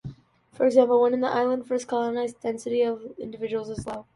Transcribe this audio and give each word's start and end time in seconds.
For 0.51 0.65
example, 0.65 0.99
when 1.03 1.13
an 1.13 1.23
island 1.23 1.61
is 1.61 1.67
first 1.67 1.87
colonized, 1.87 2.41
density 2.41 2.81
of 2.81 3.13
individuals 3.19 3.69
is 3.69 3.85
low. 3.85 4.07